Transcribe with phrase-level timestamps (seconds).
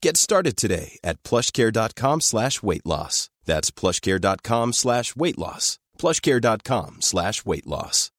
[0.00, 3.30] Get started today at plushcare.com slash weight loss.
[3.44, 5.78] That's plushcare.com slash weight loss.
[5.98, 8.10] Plushcare.com slash weight loss.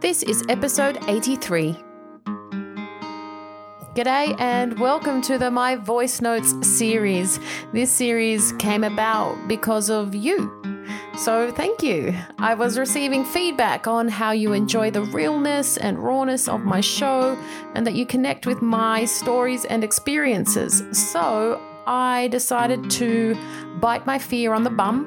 [0.00, 1.76] This is episode 83.
[3.94, 7.38] G'day and welcome to the My Voice Notes series.
[7.72, 10.71] This series came about because of you.
[11.18, 12.14] So, thank you.
[12.38, 17.38] I was receiving feedback on how you enjoy the realness and rawness of my show
[17.74, 20.82] and that you connect with my stories and experiences.
[20.92, 23.36] So, I decided to
[23.80, 25.06] bite my fear on the bum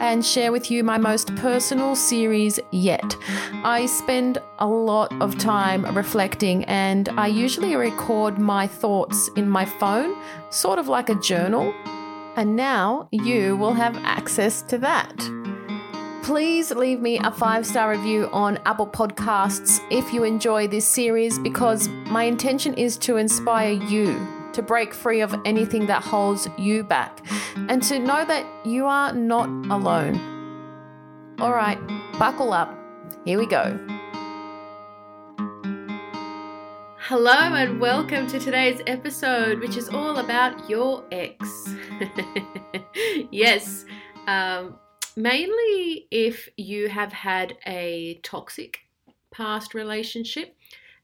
[0.00, 3.16] and share with you my most personal series yet.
[3.64, 9.64] I spend a lot of time reflecting and I usually record my thoughts in my
[9.64, 10.14] phone,
[10.50, 11.72] sort of like a journal.
[12.36, 15.16] And now you will have access to that
[16.26, 21.38] please leave me a five star review on Apple Podcasts if you enjoy this series
[21.38, 26.82] because my intention is to inspire you to break free of anything that holds you
[26.82, 27.24] back
[27.68, 30.16] and to know that you are not alone.
[31.38, 31.78] All right,
[32.18, 32.76] buckle up.
[33.24, 33.78] Here we go.
[36.98, 41.75] Hello, and welcome to today's episode, which is all about your ex.
[43.30, 43.84] yes,
[44.26, 44.78] um,
[45.16, 48.80] mainly if you have had a toxic
[49.30, 50.56] past relationship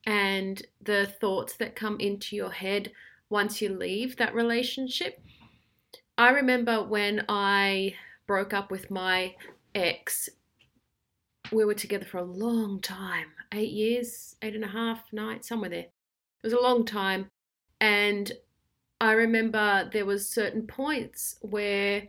[0.06, 2.92] and the thoughts that come into your head
[3.30, 5.20] once you leave that relationship.
[6.18, 7.94] I remember when I
[8.26, 9.34] broke up with my
[9.74, 10.28] ex,
[11.50, 15.70] we were together for a long time eight years, eight and a half, nine, somewhere
[15.70, 15.80] there.
[15.80, 17.30] It was a long time.
[17.80, 18.32] And
[19.02, 22.04] I remember there was certain points where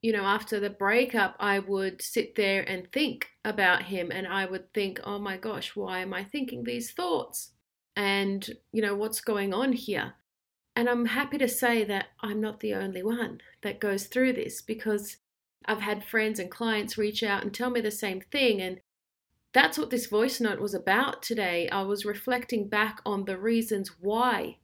[0.00, 4.44] you know, after the breakup, I would sit there and think about him and I
[4.44, 7.52] would think, oh my gosh, why am I thinking these thoughts?
[7.96, 10.12] And, you know, what's going on here?
[10.76, 14.60] And I'm happy to say that I'm not the only one that goes through this
[14.60, 15.16] because
[15.64, 18.60] I've had friends and clients reach out and tell me the same thing.
[18.60, 18.80] And
[19.54, 21.66] that's what this voice note was about today.
[21.70, 24.58] I was reflecting back on the reasons why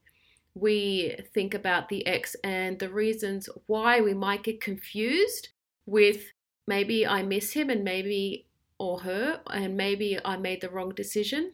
[0.54, 5.48] we think about the ex and the reasons why we might get confused
[5.86, 6.32] with
[6.66, 8.46] maybe I miss him and maybe
[8.78, 11.52] or her and maybe I made the wrong decision.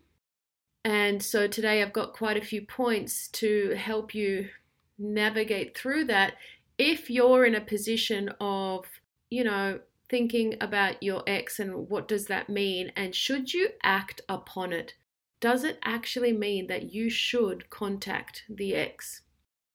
[0.84, 4.48] And so today I've got quite a few points to help you
[4.98, 6.34] navigate through that
[6.78, 8.86] if you're in a position of,
[9.28, 14.20] you know, thinking about your ex and what does that mean and should you act
[14.28, 14.94] upon it
[15.40, 19.22] does it actually mean that you should contact the ex?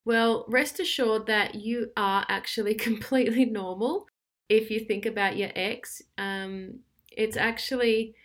[0.03, 4.07] Well, rest assured that you are actually completely normal
[4.49, 6.01] if you think about your ex.
[6.17, 6.79] Um,
[7.11, 8.15] it's actually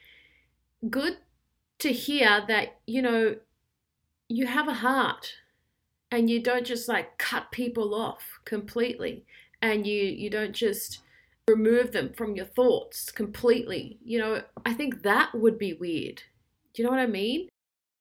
[0.88, 1.18] good
[1.80, 3.36] to hear that, you know,
[4.28, 5.34] you have a heart
[6.10, 9.24] and you don't just like cut people off completely
[9.62, 11.00] and you you don't just
[11.48, 13.98] remove them from your thoughts completely.
[14.04, 16.22] You know, I think that would be weird
[16.76, 17.48] do you know what I mean?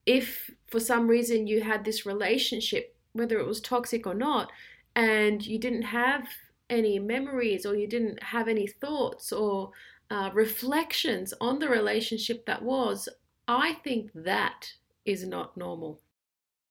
[0.05, 4.51] If for some reason you had this relationship, whether it was toxic or not,
[4.95, 6.27] and you didn't have
[6.69, 9.71] any memories or you didn't have any thoughts or
[10.11, 13.07] uh, reflections on the relationship that was,
[13.47, 14.73] I think that
[15.05, 16.01] is not normal.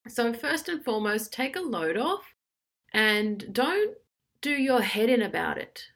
[0.06, 2.35] So, first and foremost, take a load off
[2.93, 3.97] and don't
[4.43, 5.89] do your head in about it.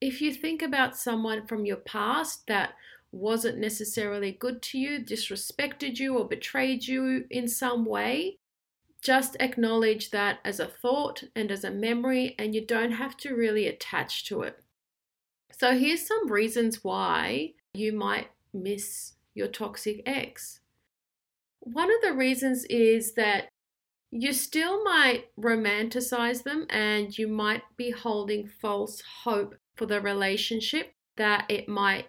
[0.00, 2.74] if you think about someone from your past that
[3.12, 8.38] wasn't necessarily good to you, disrespected you, or betrayed you in some way,
[9.02, 13.34] just acknowledge that as a thought and as a memory, and you don't have to
[13.34, 14.58] really attach to it.
[15.52, 20.60] So, here's some reasons why you might miss your toxic ex.
[21.60, 23.48] One of the reasons is that
[24.10, 30.92] you still might romanticize them and you might be holding false hope for the relationship
[31.16, 32.06] that it might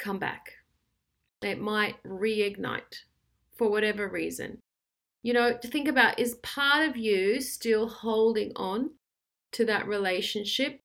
[0.00, 0.54] come back.
[1.42, 3.04] It might reignite
[3.56, 4.58] for whatever reason.
[5.22, 8.90] You know, to think about is part of you still holding on
[9.52, 10.80] to that relationship?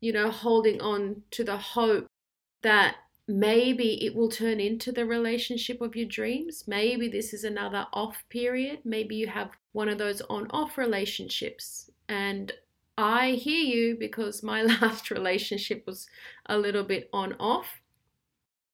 [0.00, 2.06] You know, holding on to the hope
[2.62, 2.96] that
[3.26, 6.64] maybe it will turn into the relationship of your dreams.
[6.66, 8.80] Maybe this is another off period.
[8.84, 11.90] Maybe you have one of those on off relationships.
[12.08, 12.52] And
[12.98, 16.06] I hear you because my last relationship was
[16.46, 17.79] a little bit on off.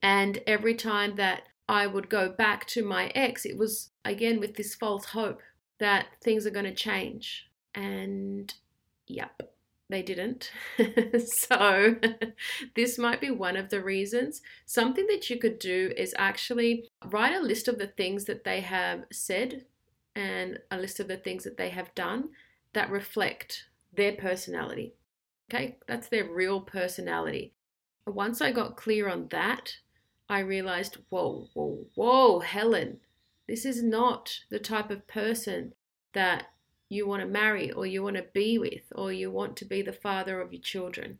[0.02, 4.54] And every time that I would go back to my ex, it was again with
[4.54, 5.40] this false hope
[5.78, 7.48] that things are going to change.
[7.74, 8.52] And
[9.06, 9.42] yep,
[9.88, 10.50] they didn't.
[11.26, 11.96] so,
[12.74, 14.42] this might be one of the reasons.
[14.64, 18.60] Something that you could do is actually write a list of the things that they
[18.60, 19.64] have said
[20.14, 22.30] and a list of the things that they have done
[22.72, 24.94] that reflect their personality.
[25.48, 27.52] Okay, that's their real personality.
[28.06, 29.76] Once I got clear on that,
[30.28, 32.98] I realized, whoa, whoa, whoa, Helen,
[33.48, 35.72] this is not the type of person
[36.14, 36.46] that
[36.88, 39.82] you want to marry or you want to be with or you want to be
[39.82, 41.18] the father of your children.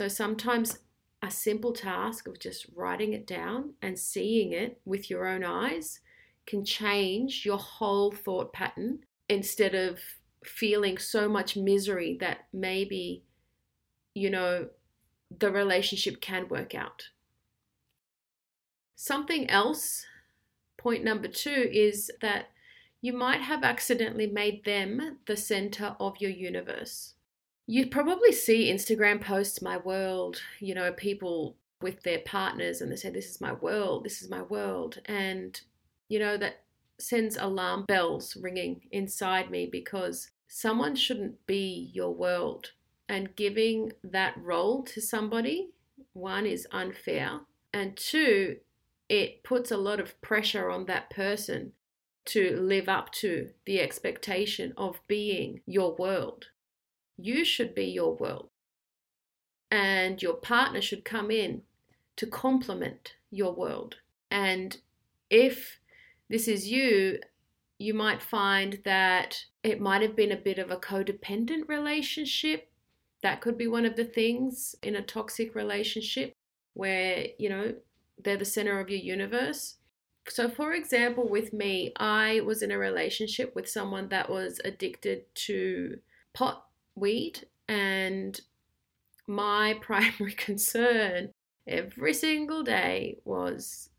[0.00, 0.78] So sometimes
[1.22, 6.00] a simple task of just writing it down and seeing it with your own eyes
[6.46, 9.98] can change your whole thought pattern instead of
[10.44, 13.22] feeling so much misery that maybe,
[14.14, 14.68] you know,
[15.36, 17.02] the relationship can work out.
[19.00, 20.04] Something else,
[20.76, 22.46] point number two, is that
[23.00, 27.14] you might have accidentally made them the center of your universe.
[27.64, 32.96] You probably see Instagram posts, my world, you know, people with their partners and they
[32.96, 34.98] say, This is my world, this is my world.
[35.04, 35.60] And,
[36.08, 36.64] you know, that
[36.98, 42.72] sends alarm bells ringing inside me because someone shouldn't be your world.
[43.08, 45.70] And giving that role to somebody,
[46.14, 47.42] one, is unfair.
[47.72, 48.56] And two,
[49.08, 51.72] it puts a lot of pressure on that person
[52.26, 56.46] to live up to the expectation of being your world.
[57.16, 58.50] You should be your world.
[59.70, 61.62] And your partner should come in
[62.16, 63.96] to complement your world.
[64.30, 64.76] And
[65.30, 65.80] if
[66.28, 67.20] this is you,
[67.78, 72.70] you might find that it might have been a bit of a codependent relationship.
[73.22, 76.32] That could be one of the things in a toxic relationship
[76.74, 77.74] where, you know,
[78.22, 79.76] they're the center of your universe
[80.30, 85.22] so, for example, with me, I was in a relationship with someone that was addicted
[85.46, 85.98] to
[86.34, 88.38] pot weed, and
[89.26, 91.30] my primary concern
[91.66, 93.90] every single day was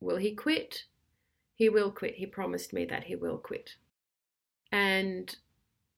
[0.00, 0.84] will he quit?
[1.56, 2.16] He will quit.
[2.16, 3.76] He promised me that he will quit.
[4.70, 5.34] And,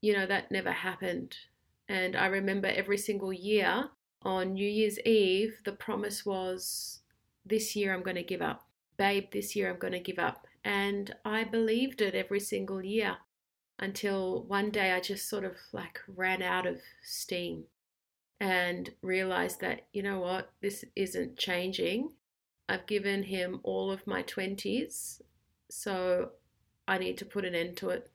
[0.00, 1.36] you know, that never happened.
[1.88, 3.88] And I remember every single year
[4.22, 7.00] on New Year's Eve, the promise was,
[7.46, 10.46] this year I'm going to give up babe, this year I'm going to give up.
[10.64, 13.16] And I believed it every single year
[13.78, 17.64] until one day I just sort of like ran out of steam
[18.40, 22.10] and realized that, you know what, this isn't changing.
[22.68, 25.20] I've given him all of my 20s,
[25.70, 26.30] so
[26.88, 28.10] I need to put an end to it.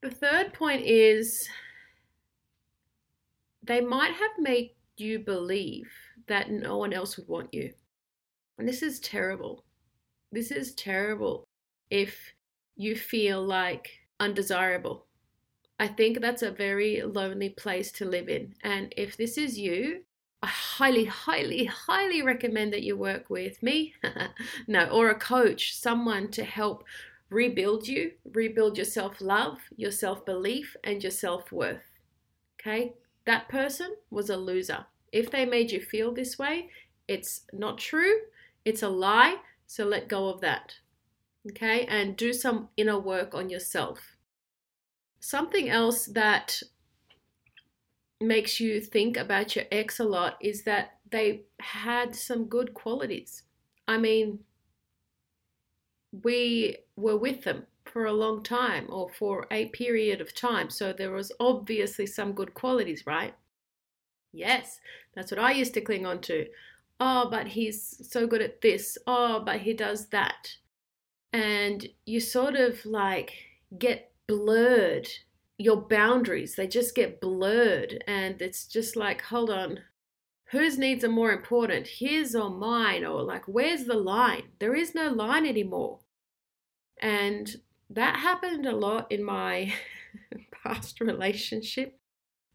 [0.00, 1.48] The third point is
[3.62, 5.90] they might have made you believe
[6.26, 7.72] that no one else would want you.
[8.58, 9.64] And this is terrible.
[10.30, 11.44] This is terrible
[11.90, 12.34] if
[12.76, 15.06] you feel like undesirable.
[15.78, 18.54] I think that's a very lonely place to live in.
[18.62, 20.04] And if this is you,
[20.42, 23.94] I highly, highly, highly recommend that you work with me,
[24.66, 26.84] no, or a coach, someone to help
[27.30, 31.82] rebuild you, rebuild your self love, your self belief, and your self worth.
[32.60, 32.94] Okay?
[33.24, 34.86] That person was a loser.
[35.12, 36.70] If they made you feel this way,
[37.06, 38.14] it's not true
[38.64, 40.76] it's a lie, so let go of that.
[41.50, 44.16] Okay, and do some inner work on yourself.
[45.18, 46.62] Something else that
[48.20, 53.42] makes you think about your ex a lot is that they had some good qualities.
[53.88, 54.40] I mean,
[56.22, 60.92] we were with them for a long time or for a period of time, so
[60.92, 63.34] there was obviously some good qualities, right?
[64.32, 64.80] Yes,
[65.14, 66.46] that's what I used to cling on to.
[66.98, 68.96] Oh, but he's so good at this.
[69.06, 70.56] Oh, but he does that.
[71.32, 73.32] And you sort of like
[73.78, 75.08] get blurred.
[75.58, 78.02] Your boundaries, they just get blurred.
[78.06, 79.80] And it's just like, hold on,
[80.46, 83.04] whose needs are more important, his or mine?
[83.04, 84.44] Or like, where's the line?
[84.58, 86.00] There is no line anymore.
[87.00, 87.56] And
[87.90, 89.74] that happened a lot in my
[90.64, 91.98] past relationship.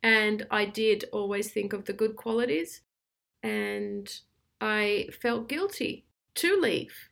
[0.04, 2.82] And I did always think of the good qualities.
[3.44, 4.10] And
[4.62, 7.10] I felt guilty to leave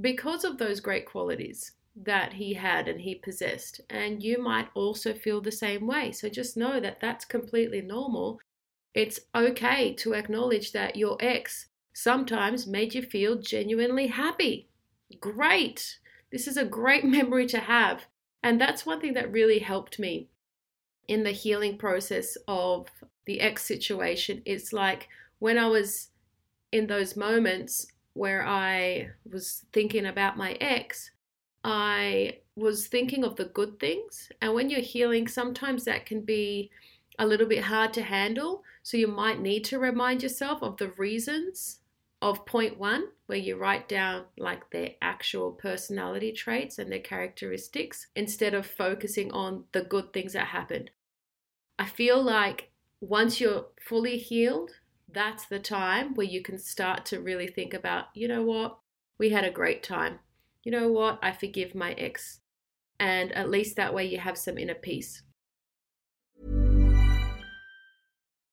[0.00, 3.80] because of those great qualities that he had and he possessed.
[3.88, 6.12] And you might also feel the same way.
[6.12, 8.40] So just know that that's completely normal.
[8.94, 14.68] It's okay to acknowledge that your ex sometimes made you feel genuinely happy.
[15.20, 15.98] Great.
[16.30, 18.06] This is a great memory to have.
[18.42, 20.28] And that's one thing that really helped me
[21.08, 22.88] in the healing process of
[23.26, 24.42] the ex situation.
[24.44, 25.08] It's like
[25.38, 26.08] when I was
[26.72, 31.10] in those moments where I was thinking about my ex,
[31.62, 34.30] I was thinking of the good things.
[34.40, 36.70] And when you're healing, sometimes that can be
[37.18, 38.62] a little bit hard to handle.
[38.82, 41.80] So you might need to remind yourself of the reasons
[42.22, 48.06] of point one, where you write down like their actual personality traits and their characteristics
[48.16, 50.90] instead of focusing on the good things that happened.
[51.78, 54.70] I feel like once you're fully healed,
[55.12, 58.78] that's the time where you can start to really think about, you know what,
[59.18, 60.18] we had a great time.
[60.62, 62.40] You know what, I forgive my ex.
[62.98, 65.22] And at least that way you have some inner peace.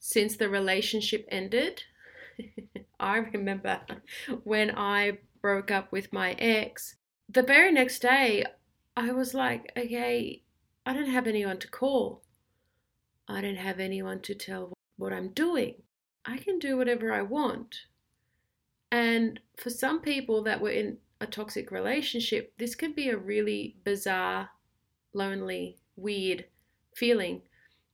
[0.00, 1.84] since the relationship ended.
[3.00, 3.80] I remember
[4.42, 6.96] when I broke up with my ex,
[7.28, 8.44] the very next day,
[8.96, 10.42] I was like, okay,
[10.84, 12.22] I don't have anyone to call.
[13.28, 15.74] I don't have anyone to tell what I'm doing.
[16.24, 17.76] I can do whatever I want.
[18.90, 23.76] And for some people that were in a toxic relationship, this can be a really
[23.84, 24.50] bizarre,
[25.14, 26.46] lonely, weird
[26.96, 27.42] feeling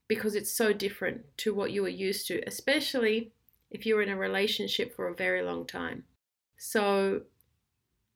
[0.08, 3.32] because it's so different to what you were used to, especially
[3.70, 6.04] if you're in a relationship for a very long time.
[6.56, 7.22] So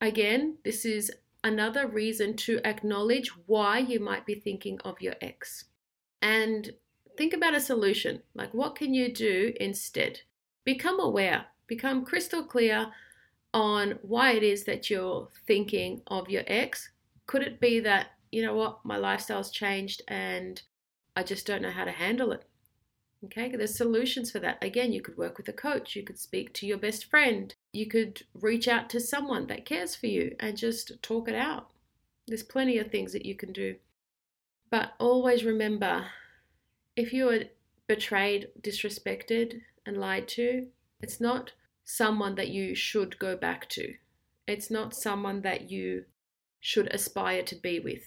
[0.01, 1.13] Again, this is
[1.45, 5.67] another reason to acknowledge why you might be thinking of your ex.
[6.23, 6.71] And
[7.19, 8.23] think about a solution.
[8.35, 10.21] Like, what can you do instead?
[10.65, 12.93] Become aware, become crystal clear
[13.53, 16.91] on why it is that you're thinking of your ex.
[17.27, 20.63] Could it be that, you know what, my lifestyle's changed and
[21.17, 22.45] I just don't know how to handle it?
[23.25, 24.63] Okay, there's solutions for that.
[24.63, 27.87] Again, you could work with a coach, you could speak to your best friend, you
[27.87, 31.69] could reach out to someone that cares for you and just talk it out.
[32.27, 33.77] There's plenty of things that you can do.
[34.71, 36.07] But always remember
[36.97, 37.45] if you are
[37.87, 40.69] betrayed, disrespected, and lied to,
[41.01, 41.53] it's not
[41.85, 43.95] someone that you should go back to.
[44.47, 46.05] It's not someone that you
[46.61, 48.05] should aspire to be with.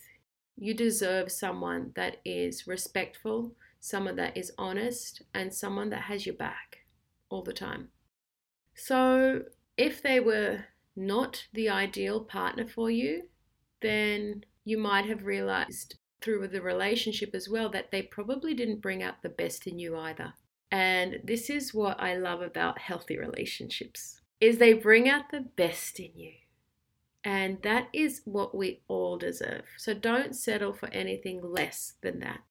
[0.55, 6.35] You deserve someone that is respectful someone that is honest, and someone that has your
[6.35, 6.85] back
[7.29, 7.89] all the time.
[8.73, 9.43] So,
[9.75, 10.63] if they were
[10.95, 13.23] not the ideal partner for you,
[13.81, 19.03] then you might have realized through the relationship as well that they probably didn't bring
[19.03, 20.33] out the best in you either.
[20.71, 25.99] And this is what I love about healthy relationships is they bring out the best
[25.99, 26.31] in you.
[27.23, 29.63] And that is what we all deserve.
[29.77, 32.41] So don't settle for anything less than that.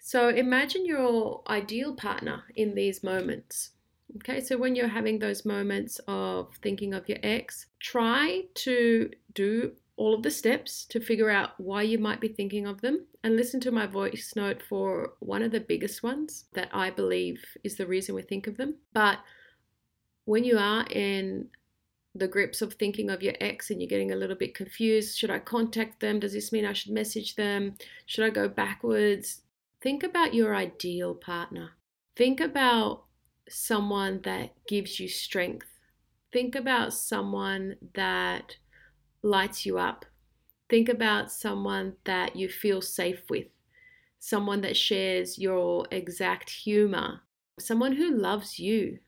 [0.00, 3.70] So imagine your ideal partner in these moments.
[4.16, 9.72] Okay, so when you're having those moments of thinking of your ex, try to do
[9.96, 13.36] all of the steps to figure out why you might be thinking of them and
[13.36, 17.76] listen to my voice note for one of the biggest ones that I believe is
[17.76, 18.76] the reason we think of them.
[18.94, 19.18] But
[20.24, 21.48] when you are in
[22.18, 25.30] the grips of thinking of your ex and you're getting a little bit confused, should
[25.30, 26.20] I contact them?
[26.20, 27.74] Does this mean I should message them?
[28.06, 29.42] Should I go backwards?
[29.80, 31.70] Think about your ideal partner.
[32.16, 33.04] Think about
[33.48, 35.68] someone that gives you strength.
[36.32, 38.56] Think about someone that
[39.22, 40.04] lights you up.
[40.68, 43.46] Think about someone that you feel safe with,
[44.18, 47.20] someone that shares your exact humor,
[47.58, 48.98] someone who loves you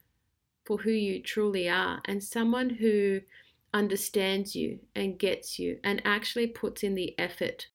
[0.64, 3.20] for who you truly are, and someone who
[3.72, 7.68] understands you and gets you and actually puts in the effort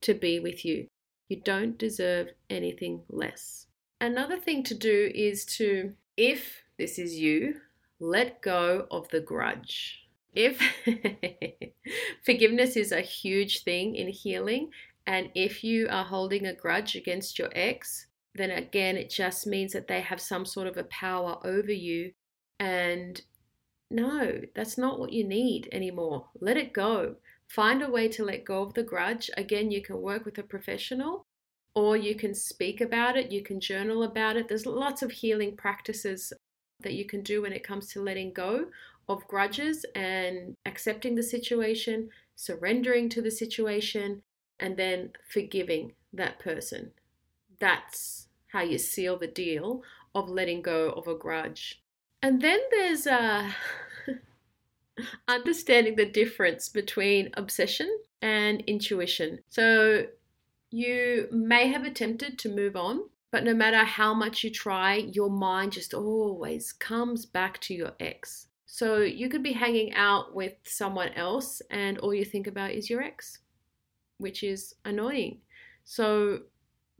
[0.00, 0.86] to be with you.
[1.28, 3.66] You don't deserve anything less.
[4.00, 7.54] Another thing to do is to, if this is you,
[8.00, 10.08] let go of the grudge.
[10.34, 10.60] If
[12.24, 14.70] forgiveness is a huge thing in healing,
[15.06, 19.72] and if you are holding a grudge against your ex, then again, it just means
[19.72, 22.12] that they have some sort of a power over you.
[22.62, 23.20] And
[23.90, 26.28] no, that's not what you need anymore.
[26.40, 27.16] Let it go.
[27.48, 29.28] Find a way to let go of the grudge.
[29.36, 31.26] Again, you can work with a professional
[31.74, 34.46] or you can speak about it, you can journal about it.
[34.46, 36.32] There's lots of healing practices
[36.82, 38.66] that you can do when it comes to letting go
[39.08, 44.22] of grudges and accepting the situation, surrendering to the situation,
[44.60, 46.92] and then forgiving that person.
[47.58, 49.82] That's how you seal the deal
[50.14, 51.81] of letting go of a grudge.
[52.22, 53.50] And then there's uh,
[55.28, 57.88] understanding the difference between obsession
[58.20, 59.40] and intuition.
[59.48, 60.06] So
[60.70, 63.02] you may have attempted to move on,
[63.32, 67.92] but no matter how much you try, your mind just always comes back to your
[67.98, 68.46] ex.
[68.66, 72.88] So you could be hanging out with someone else and all you think about is
[72.88, 73.40] your ex,
[74.18, 75.40] which is annoying.
[75.84, 76.42] So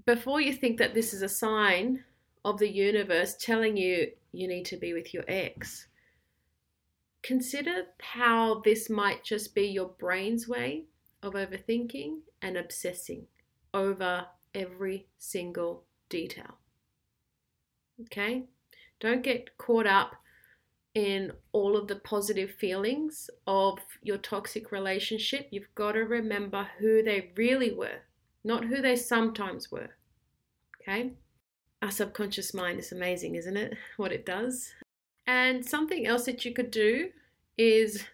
[0.04, 2.02] before you think that this is a sign
[2.44, 5.86] of the universe telling you you need to be with your ex,
[7.22, 10.84] consider how this might just be your brain's way
[11.22, 13.26] of overthinking and obsessing
[13.72, 16.58] over every single detail.
[18.02, 18.44] Okay?
[19.00, 20.12] Don't get caught up
[20.94, 25.48] in all of the positive feelings of your toxic relationship.
[25.50, 28.02] You've got to remember who they really were,
[28.44, 29.90] not who they sometimes were.
[30.80, 31.12] Okay?
[31.82, 33.76] Our subconscious mind is amazing, isn't it?
[33.96, 34.72] What it does.
[35.26, 37.10] And something else that you could do
[37.58, 38.04] is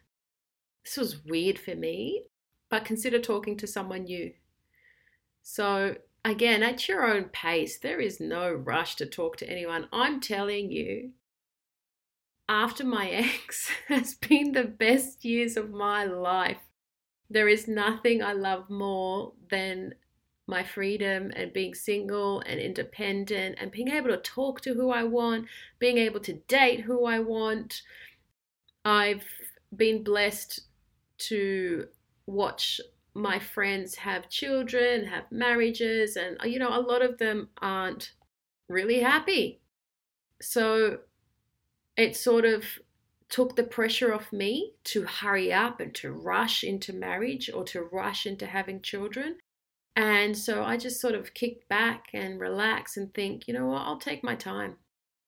[0.84, 2.24] this was weird for me,
[2.70, 4.32] but consider talking to someone new.
[5.42, 9.88] So, again, at your own pace, there is no rush to talk to anyone.
[9.92, 11.10] I'm telling you,
[12.48, 13.10] after my
[13.44, 16.62] ex has been the best years of my life.
[17.30, 19.94] There is nothing I love more than
[20.48, 25.04] my freedom and being single and independent and being able to talk to who I
[25.04, 25.46] want,
[25.78, 27.82] being able to date who I want.
[28.84, 29.24] I've
[29.76, 30.62] been blessed
[31.18, 31.86] to
[32.26, 32.80] watch
[33.14, 38.12] my friends have children, have marriages, and uh, you know, a lot of them aren't
[38.68, 39.60] really happy.
[40.40, 41.00] So
[41.96, 42.64] it sort of
[43.28, 47.82] took the pressure off me to hurry up and to rush into marriage or to
[47.82, 49.36] rush into having children.
[49.98, 53.82] And so I just sort of kick back and relax and think, you know what,
[53.82, 54.76] I'll take my time.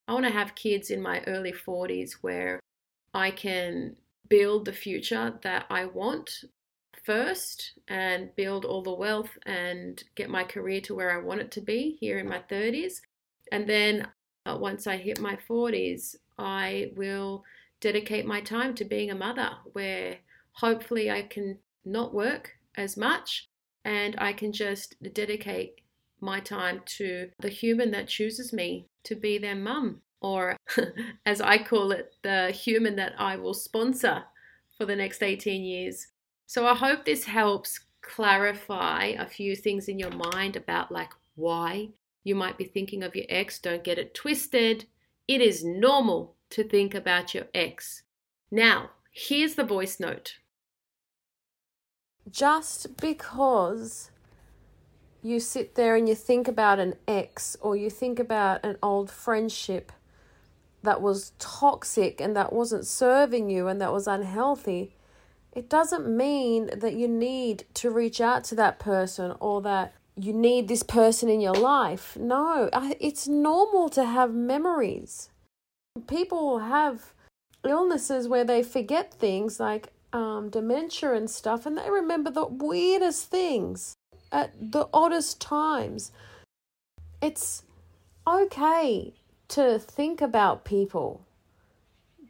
[0.07, 2.61] I want to have kids in my early 40s where
[3.13, 3.97] I can
[4.29, 6.31] build the future that I want
[7.03, 11.51] first and build all the wealth and get my career to where I want it
[11.53, 13.01] to be here in my 30s.
[13.51, 14.07] And then
[14.47, 17.43] uh, once I hit my 40s, I will
[17.81, 20.19] dedicate my time to being a mother where
[20.53, 23.50] hopefully I can not work as much
[23.85, 25.81] and I can just dedicate
[26.21, 30.57] my time to the human that chooses me to be their mum, or
[31.27, 34.25] as I call it, the human that I will sponsor
[34.77, 36.09] for the next 18 years.
[36.47, 41.91] So I hope this helps clarify a few things in your mind about like why
[42.25, 43.59] you might be thinking of your ex.
[43.59, 44.87] Don't get it twisted.
[45.27, 48.03] It is normal to think about your ex.
[48.51, 50.39] Now, here's the voice note.
[52.31, 54.11] Just because
[55.23, 59.11] you sit there and you think about an ex or you think about an old
[59.11, 59.93] friendship
[60.83, 64.95] that was toxic and that wasn't serving you and that was unhealthy
[65.53, 70.33] it doesn't mean that you need to reach out to that person or that you
[70.33, 72.17] need this person in your life.
[72.17, 75.31] No, it's normal to have memories.
[76.07, 77.15] People have
[77.65, 83.31] illnesses where they forget things like um, dementia and stuff, and they remember the weirdest
[83.31, 83.95] things
[84.33, 86.13] at the oddest times.
[87.21, 87.63] It's
[88.27, 89.15] okay
[89.49, 91.27] to think about people,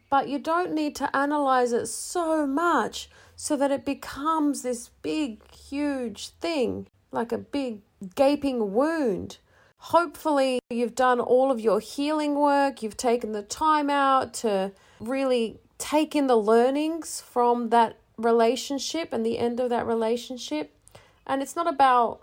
[0.09, 5.39] but you don't need to analyze it so much so that it becomes this big,
[5.51, 7.81] huge thing, like a big
[8.15, 9.37] gaping wound.
[9.77, 15.59] Hopefully, you've done all of your healing work, you've taken the time out to really
[15.81, 20.77] take in the learnings from that relationship and the end of that relationship.
[21.25, 22.21] And it's not about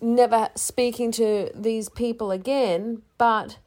[0.00, 3.58] never speaking to these people again, but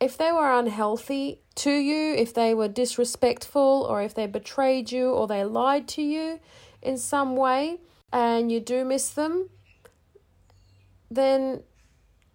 [0.00, 5.10] if they were unhealthy to you, if they were disrespectful, or if they betrayed you,
[5.10, 6.40] or they lied to you
[6.82, 7.78] in some way,
[8.12, 9.48] and you do miss them,
[11.10, 11.62] then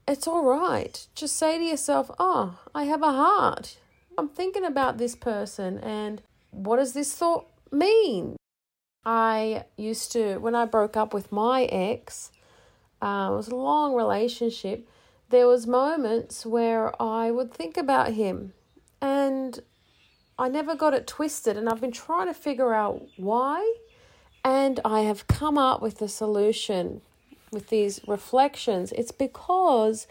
[0.08, 1.08] it's all right.
[1.16, 3.78] Just say to yourself, Oh, I have a heart.
[4.18, 6.22] I'm thinking about this person, and
[6.52, 8.36] what does this thought mean?
[9.06, 12.32] I used to, when I broke up with my ex,
[13.02, 14.88] uh, it was a long relationship.
[15.30, 18.54] There was moments where I would think about him,
[19.02, 19.60] and
[20.38, 21.58] I never got it twisted.
[21.58, 23.76] And I've been trying to figure out why,
[24.46, 27.02] and I have come up with a solution
[27.52, 28.92] with these reflections.
[28.94, 30.08] It's because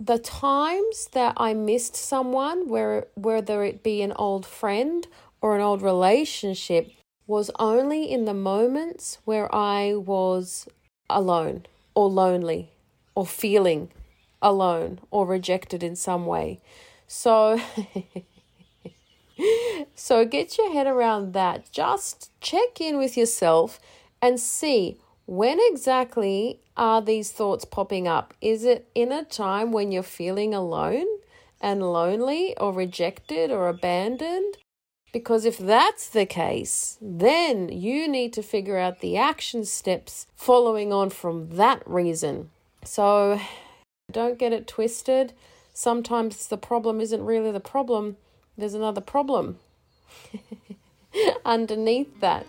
[0.00, 5.06] the times that I missed someone, where whether it be an old friend
[5.42, 6.90] or an old relationship,
[7.26, 10.66] was only in the moments where I was
[11.10, 12.70] alone or lonely
[13.14, 13.90] or feeling
[14.40, 16.60] alone or rejected in some way.
[17.06, 17.60] So
[19.94, 21.70] so get your head around that.
[21.70, 23.78] Just check in with yourself
[24.22, 24.98] and see
[25.30, 28.34] when exactly are these thoughts popping up?
[28.40, 31.06] Is it in a time when you're feeling alone
[31.60, 34.56] and lonely or rejected or abandoned?
[35.12, 40.92] Because if that's the case, then you need to figure out the action steps following
[40.92, 42.50] on from that reason.
[42.84, 43.40] So
[44.10, 45.32] don't get it twisted.
[45.72, 48.16] Sometimes the problem isn't really the problem,
[48.58, 49.60] there's another problem
[51.44, 52.46] underneath that.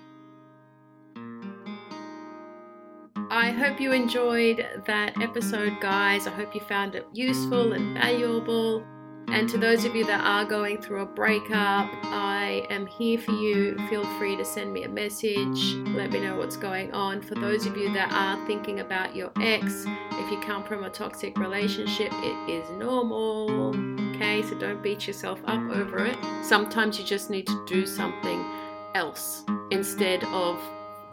[3.41, 6.27] I hope you enjoyed that episode, guys.
[6.27, 8.85] I hope you found it useful and valuable.
[9.29, 13.31] And to those of you that are going through a breakup, I am here for
[13.31, 13.79] you.
[13.89, 15.73] Feel free to send me a message.
[15.87, 17.23] Let me know what's going on.
[17.23, 20.89] For those of you that are thinking about your ex, if you come from a
[20.91, 23.75] toxic relationship, it is normal.
[24.15, 26.17] Okay, so don't beat yourself up over it.
[26.43, 28.45] Sometimes you just need to do something
[28.93, 30.61] else instead of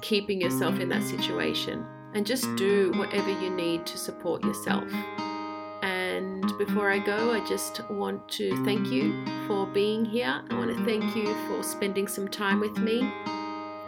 [0.03, 1.87] keeping yourself in that situation
[2.19, 4.93] and just do whatever you need to support yourself.
[5.83, 10.43] And before I go, I just want to thank you for being here.
[10.51, 13.09] I want to thank you for spending some time with me.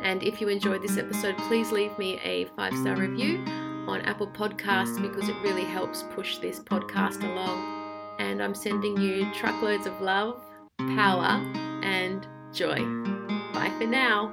[0.00, 3.42] And if you enjoyed this episode, please leave me a five star review
[3.88, 8.14] on Apple Podcasts because it really helps push this podcast along.
[8.20, 10.40] And I'm sending you truckloads of love,
[10.94, 11.44] power,
[11.82, 12.76] and joy.
[13.52, 14.32] Bye for now.